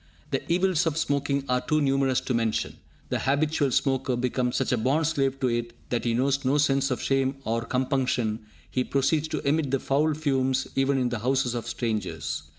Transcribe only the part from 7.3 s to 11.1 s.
or compunction; he proceeds to emit the foul fumes even in